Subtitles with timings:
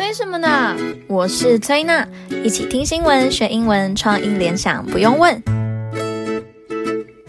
[0.00, 0.74] 催什么呢？
[1.08, 2.08] 我是崔娜，
[2.42, 5.42] 一起听新闻学英文，创意联想不用问。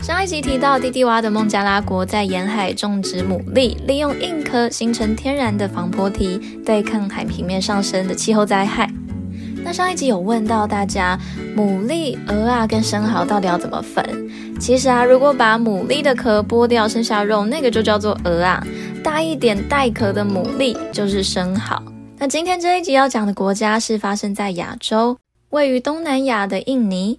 [0.02, 8.90] 上一集提到，弟弟蛙的孟加拉国在沿海种植牡蛎，利用硬壳形成天然的防波堤，对抗海平面上升的气候灾害。
[9.66, 11.20] 那上一集有问到大家，
[11.58, 14.02] 牡蛎、鹅啊跟生蚝到底要怎么分？
[14.62, 18.66] 其实啊，如果把牡蛎的壳剥掉，剩下肉，那个就叫做鹅啊。
[19.04, 21.84] 大一点带壳的牡蛎就是生蚝。
[22.22, 25.18] 那今天这一集要讲的国家是发生在亚洲，
[25.50, 27.18] 位于东南亚的印尼。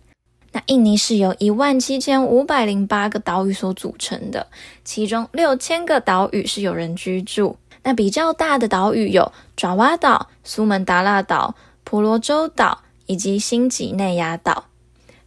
[0.53, 4.47] 那印尼是由一万七千五百零八个岛屿所组成的，
[4.85, 7.57] 其中六千个岛屿是有人居住。
[7.83, 11.57] 那比较大的岛屿有爪哇岛、苏门答腊岛。
[11.83, 14.67] 婆罗洲岛以及新几内亚岛，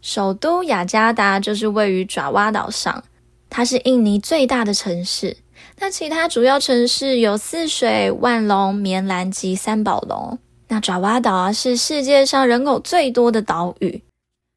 [0.00, 3.04] 首都雅加达就是位于爪哇岛上，
[3.50, 5.36] 它是印尼最大的城市。
[5.78, 10.38] 那其他主要城市有泗水、万隆、棉兰及三宝龙。
[10.68, 14.02] 那爪哇岛啊是世界上人口最多的岛屿，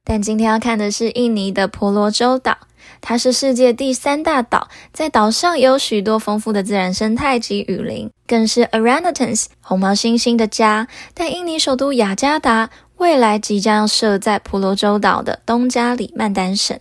[0.04, 2.58] 但今天要看的是印尼的婆罗洲岛。
[3.02, 10.88] 它是世界第三大岛，在岛上有许多丰富的自然生态及雨林，更是 Orangutans 红毛猩猩的家。
[11.14, 16.78] 但印尼首都雅加达未来即将要设在婆罗洲岛的东加里曼丹省。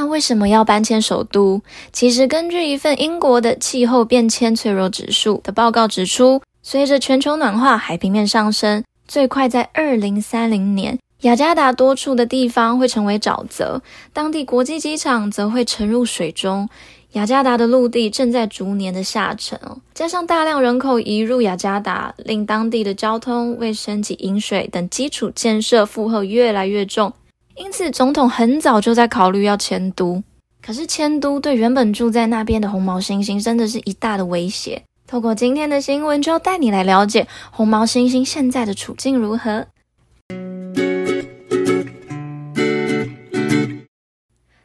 [0.00, 1.60] 那为什么要搬迁首都？
[1.92, 10.98] 其实根据一份英国的气候变迁脆弱指数的报告指出，随着全球暖化，海平面上升，最快在二零三零年。
[11.20, 13.82] 雅加达多处的地方会成为沼泽，
[14.14, 16.66] 当地国际机场则会沉入水中。
[17.12, 19.60] 雅加达的陆地正在逐年的下沉，
[19.92, 27.12] 加上大量人口移入雅加达，令当地的交通、卫生及饮水等基础建设负荷越来越重。
[27.59, 30.23] 因此，总统很早就在考虑要迁都。
[30.61, 34.83] 可是，迁都对原本住在那边的红毛猩猩真的是一大的威胁。
[35.07, 39.67] 透过今天的新闻，就要带你来了解红毛猩猩现在的处境如何。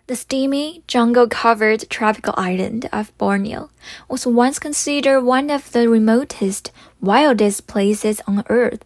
[0.07, 3.69] The steamy, jungle-covered tropical island of Borneo
[4.09, 8.81] was once considered one of the remotest, wildest places on Earth,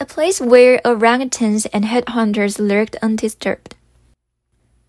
[0.00, 3.72] A place where orangutans and headhunters lurked undisturbed.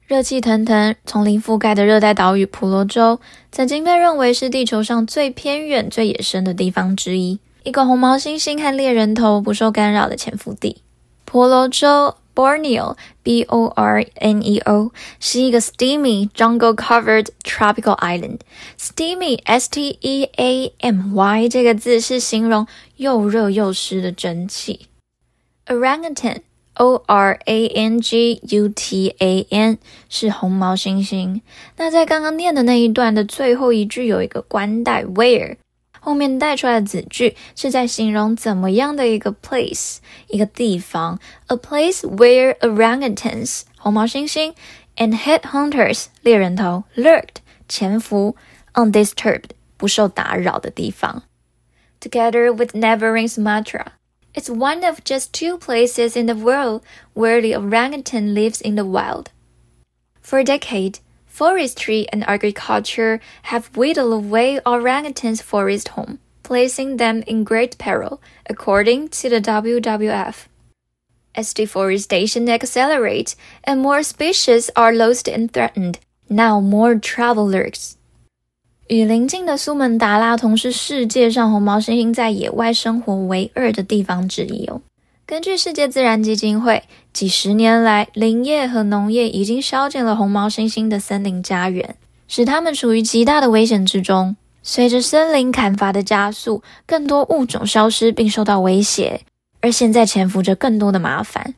[0.05, 3.19] 热气腾腾、丛林覆盖的热带岛屿婆罗洲，
[3.51, 10.83] 曾经被认为是地球上最偏远、最野生的地方之一，一个红毛猩猩和猎人头不受干扰的潜伏地。
[11.25, 12.15] 婆罗洲。
[12.35, 18.39] Borneo, B-O-R-N-E-O，是一个 steamy jungle-covered tropical island.
[18.79, 22.65] Steamy, S-T-E-A-M-Y 这个字是形容
[22.95, 24.87] 又热又湿的蒸汽。
[25.68, 26.40] Orangutan,
[26.74, 27.38] O-R-A-N-G-U-T-A-N
[30.08, 31.40] 是红毛猩猩。
[31.76, 35.56] 那在刚刚念的那一段的最后一句有一个冠带 where。
[36.00, 39.96] 后面带出来的子句是在形容怎么样的一个 place，
[40.28, 44.52] 一个地方，a place where orangutans 红毛猩猩
[44.96, 48.36] and headhunters 猎人头 lurked 潜伏
[48.74, 51.22] undisturbed 不受打扰的地方。
[52.00, 53.86] Together with neighboring Sumatra,
[54.39, 56.81] It's one of just two places in the world
[57.13, 59.31] where the orangutan lives in the wild.
[60.21, 60.99] For a decade.
[61.25, 63.19] Forestry and agriculture
[63.51, 70.47] have whittled away orangutans' forest home, placing them in great peril, according to the WWF.
[71.35, 73.35] As deforestation accelerates
[73.65, 75.99] and more species are lost and threatened,
[76.29, 77.97] now more travel lurks.
[78.89, 84.81] 与邻近的苏门答腊同是世界上红毛猩猩在野外生活唯二的地方之一哦。
[85.27, 86.81] 根据世界自然基金会，
[87.13, 91.95] 几十年来，林业和农业已经削减了红毛猩猩的森林家园，
[92.27, 94.35] 使它们处于极大的危险之中。
[94.63, 99.21] 随着森林砍伐的加速，更多物种消失并受到威胁，
[99.61, 101.53] 而现在潜伏着更多的麻烦。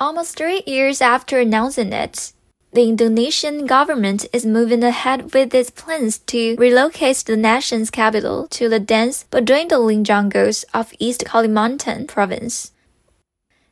[0.00, 2.32] Almost three years after announcing it,
[2.72, 8.68] the Indonesian government is moving ahead with its plans to relocate the nation's capital to
[8.68, 12.66] the dense but dwindling jungles of East Kalimantan province.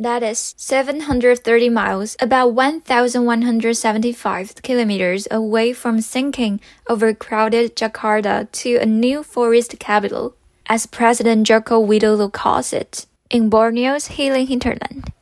[0.00, 9.24] That is 730 miles, about 1,175 kilometers away from sinking overcrowded Jakarta to a new
[9.24, 10.36] forest capital,
[10.68, 15.12] as President Joko Widodo calls it, in Borneo's healing hinterland.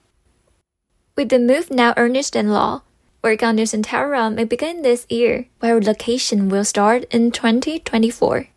[1.16, 2.82] With the move now earnest in law,
[3.22, 8.48] work on Nusantara may begin this year, where relocation will start in 2024.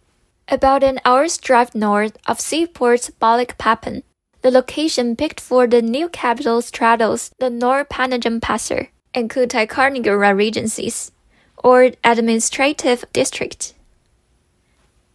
[0.50, 4.04] About an hour's drive north of seaport's Balikpapan,
[4.42, 10.34] The location picked for the new capital straddles the Nor Panajam Pasir and Kutai Karnegara
[10.34, 11.12] regencies,
[11.58, 13.74] or administrative district.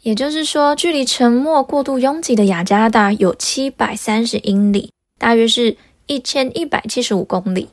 [0.02, 5.78] 也就是说，距离沉没过度拥挤的雅加达有七百三十英里，大约是
[6.09, 7.69] 一千一百七十五公里。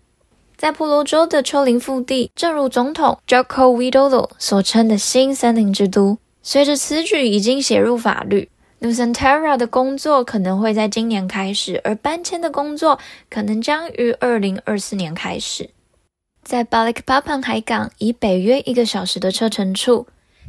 [0.58, 8.50] 在婆罗洲的丘陵腹地，正如总统 Joko Widodo 所称的新森林之都，随着此举已经写入法律。
[8.82, 12.98] Nusantara 的工作可能会在今年开始，而搬迁的工作
[13.30, 15.70] 可能将于二零二四年开始。
[16.42, 20.06] 在 Balikpapan 海港以北约一个小时的车程处，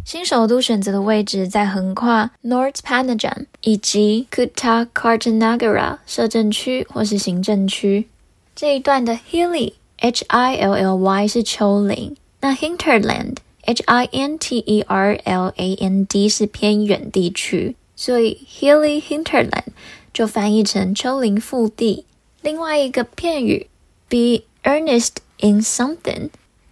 [0.08, 8.08] 新首都选择的位置在横跨 North Panajam 以及 Kuta Kartanagara 摄政区或是行政区。
[8.56, 15.52] 这一段的 Hilly H I L L Y 是丘陵，那 Hinterland H I N T E R L
[15.58, 17.76] A N D 是偏远地区。
[17.98, 19.74] 所以，hilly hinterland
[20.14, 22.06] 就翻译成丘陵腹地。
[22.42, 23.68] 另外一个片语
[24.08, 26.30] ，be earnest in something，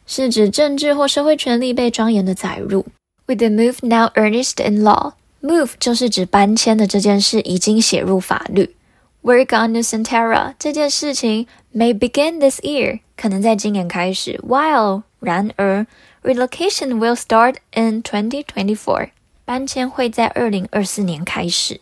[0.07, 2.85] 是指政治或社会权利被庄严的载入。
[3.27, 8.75] With the move now earnest in law，move 就是指搬迁的这件事已经写入法律。
[9.23, 14.39] Work on Nusantara 这件事情 may begin this year，可能在今年开始。
[14.47, 15.87] While 然而
[16.21, 19.09] ，relocation will start in 2024。
[19.45, 21.81] 搬迁会在二零二四年开始。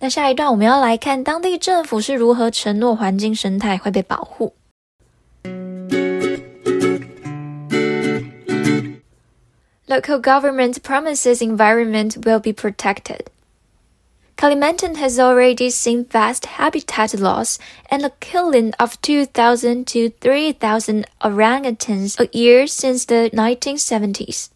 [0.00, 4.54] 那下一段我们要来看当地政府是如何承诺环境生态会被保护。
[9.94, 13.30] Local government promises environment will be protected.
[14.36, 22.18] Kalimantan has already seen vast habitat loss and the killing of 2,000 to 3,000 orangutans
[22.18, 24.50] a year since the 1970s.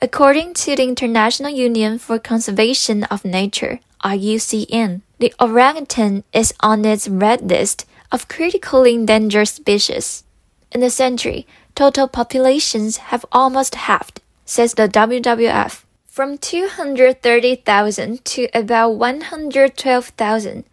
[0.00, 7.06] According to the International Union for Conservation of Nature, IUCN, the orangutan is on its
[7.06, 10.24] red list of critically endangered species.
[10.72, 18.90] In a century, total populations have almost halved, says the WWF, from 230,000 to about
[18.90, 20.64] 112,000.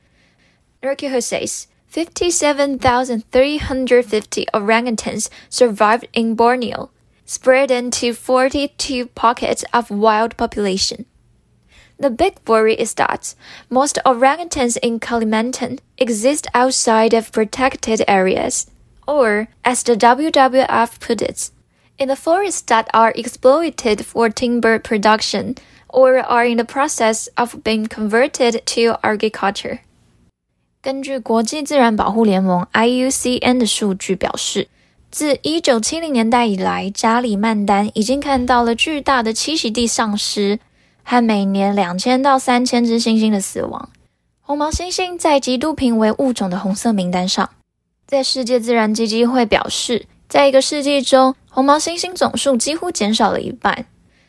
[0.81, 6.89] Nugroho says 57,350 orangutans survived in Borneo
[7.27, 11.05] spread into 42 pockets of wild population.
[11.99, 13.35] The big worry is that
[13.69, 18.65] most orangutans in Kalimantan exist outside of protected areas,
[19.07, 21.51] or, as the WWF put it,
[21.98, 25.56] in the forests that are exploited for timber production
[25.88, 29.80] or are in the process of being converted to agriculture.
[30.80, 34.68] 根据国际自然保护联盟 IUCN 的数据表示。
[35.12, 40.58] 自一九七零年代以来，加里曼丹已经看到了巨大的栖息地丧失
[41.02, 43.90] 和每年两千到三千只猩猩的死亡。
[44.40, 47.50] 红毛猩猩在极度濒危物种的红色名单上。
[48.06, 53.85] 在世界自然基金会表示， 在一个世纪中，红毛猩猩总数几乎减少了一半，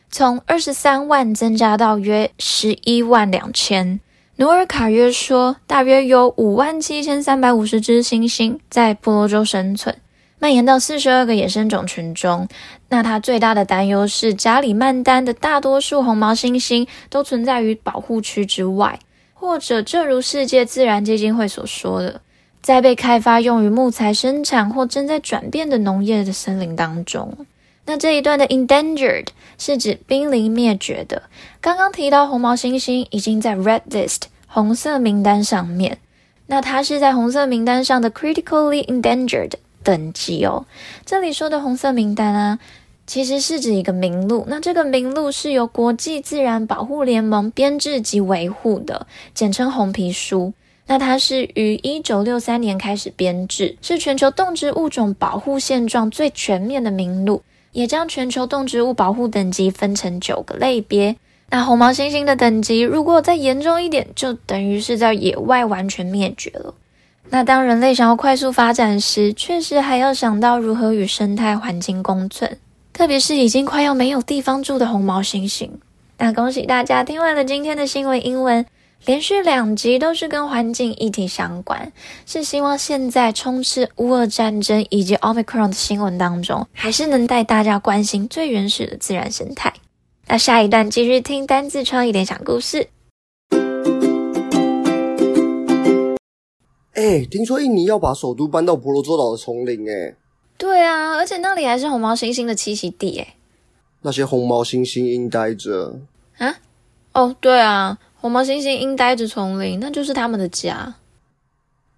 [0.09, 3.99] 从二十三万增加到约十一万两千。
[4.37, 9.93] 努尔卡约说，大约有五万七千三百五十只猩猩在婆罗洲生存。
[10.39, 12.47] 蔓延到四十二个野生种群中，
[12.87, 18.97] 那他最大的担忧是，加里曼丹的大多数红毛猩猩都存在于保护区之外，
[19.33, 22.21] 或者正如世界自然基金会所说的，
[22.61, 27.45] 在被开发用于木材生产或正在转变的农业的森林当中。
[27.85, 31.23] 那这一段的 endangered 是指濒临灭绝的。
[31.59, 35.97] 刚刚提到红毛猩猩已经在 red list 红色名单上面，
[36.47, 39.53] 那它是在红色名单上的 critically endangered。
[39.81, 40.65] 等级哦，
[41.05, 42.59] 这里说的红色名单啊，
[43.07, 44.45] 其实是指一个名录。
[44.47, 50.53] 那这个名录是由国际自然保护联盟编制及维护的，简称红皮书。
[50.89, 57.43] 那它是于一九六三年开始编制，是全球动植物种保护现状最全面的名录，
[57.73, 61.15] 也将全球动植物保护等级分成九个类别。
[61.51, 66.73] 那红毛猩猩的等级如果再严重一点，就等于是在野外完全灭绝了。
[67.29, 72.57] 那当人类想要快速发展时，确实还要想到如何与生态环境共存，
[72.91, 75.69] 特别是已经快要没有地方住的红毛猩猩。
[76.17, 78.65] 那恭喜大家听完了今天的新闻英文，
[79.05, 81.91] 连续两集都是跟环境议题相关，
[82.25, 89.73] 是希望现在充斥乌俄战争以及 Omicron 的新闻当中，还是能带大家关心最原始的自然生态。
[90.27, 92.89] 那下一段继续听单字创意联想故事。
[96.93, 100.13] 哎、欸，听说印尼要把首都搬到婆罗洲岛的丛林，哎，
[100.57, 103.35] 对啊，而且那里还是红毛猩猩的栖息地，哎，
[104.01, 105.97] 那些红毛猩猩应待着
[106.37, 106.57] 啊？
[107.13, 110.95] 哦，对啊，红毛猩猩应待着丛林，那就是他们的家。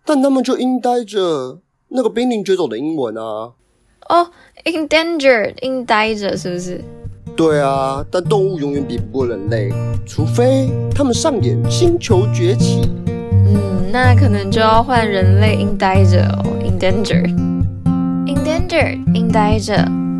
[0.05, 1.59] 但他们就应待着
[1.89, 3.51] 那个濒临绝种的英文啊。
[4.09, 4.29] 哦
[4.65, 6.83] ，endangered，应待着是不是？
[7.35, 9.71] 对啊，但动物永远比不过人类，
[10.05, 12.81] 除非他们上演星球崛起。
[13.47, 19.77] 嗯，那可能就要换人类应待着哦，endangered，endangered，应待着，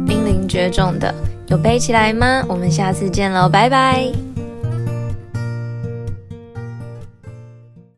[0.08, 1.13] 濒临绝种的，
[1.48, 2.46] 有背起来吗？
[2.48, 4.31] 我们下次见喽，拜拜。